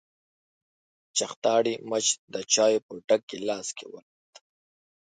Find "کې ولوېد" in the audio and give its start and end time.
3.77-4.33